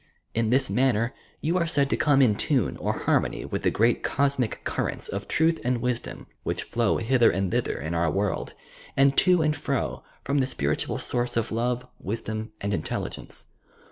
In 0.33 0.49
this 0.49 0.67
manner, 0.67 1.13
you 1.41 1.59
are 1.59 1.67
said 1.67 1.87
to 1.91 1.95
come 1.95 2.23
in 2.23 2.33
tune 2.33 2.75
or 2.77 2.91
harmony 2.93 3.45
with 3.45 3.61
the 3.61 3.69
great 3.69 4.01
Cosmic 4.01 4.63
Cur 4.63 4.85
rents 4.85 5.07
of 5.07 5.27
truth 5.27 5.59
and 5.63 5.79
wisdom 5.79 6.25
which 6.41 6.63
flow 6.63 6.97
hither 6.97 7.29
and 7.29 7.51
thither 7.51 7.77
in 7.79 7.93
our 7.93 8.09
world, 8.09 8.55
and 8.97 9.15
to 9.19 9.43
and 9.43 9.55
fro 9.55 10.01
from 10.23 10.39
the 10.39 10.47
Spiritual 10.47 10.97
Source 10.97 11.37
of 11.37 11.51
love, 11.51 11.85
wisdom 11.99 12.51
and 12.59 12.73
intelligence. 12.73 13.45